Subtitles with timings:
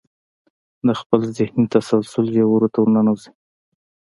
[0.85, 3.31] د خپل ذهني تسلسل ژورو ته ورننوځئ.